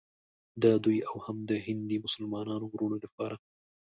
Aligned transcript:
د 0.63 0.63
دوی 0.83 0.99
او 1.09 1.15
هم 1.25 1.37
د 1.49 1.51
هندي 1.65 1.97
مسلمانانو 2.05 2.65
وروڼو 2.69 2.97
لپاره. 3.05 3.35